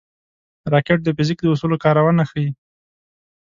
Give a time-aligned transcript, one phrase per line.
[0.73, 2.49] راکټ د فزیک د اصولو کارونه ښيي